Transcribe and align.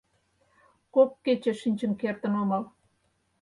Кок 0.93 1.11
кече 1.23 1.53
шинчын 1.61 1.91
кертын 2.01 2.33
омыл. 2.41 2.63